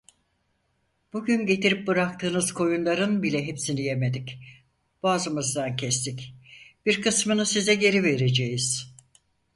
Bugün 1.13 1.45
getirip 1.45 1.87
bıraktığınız 1.87 2.53
koyunların 2.53 3.23
bile 3.23 3.45
hepsini 3.47 3.81
yemedik, 3.81 4.39
boğazımızdan 5.03 5.75
kestik, 5.75 6.35
bir 6.85 7.01
kısmını 7.01 7.45
size 7.45 7.75
geri 7.75 8.03
vereceğiz. 8.03 8.93